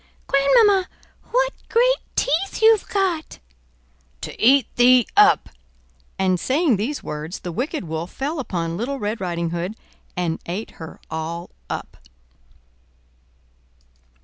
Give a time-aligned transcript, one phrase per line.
[0.25, 0.89] "Grandmamma,
[1.29, 3.37] what great teeth you've got!"
[4.21, 5.49] "To eat thee up!"
[6.17, 9.75] And saying these words, the wicked Wolf fell upon Little Red Riding Hood
[10.17, 11.97] and ate her all up.